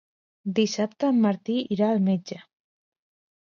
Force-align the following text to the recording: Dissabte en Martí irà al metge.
Dissabte 0.59 1.09
en 1.13 1.19
Martí 1.25 1.59
irà 1.77 1.91
al 1.91 2.01
metge. 2.09 2.39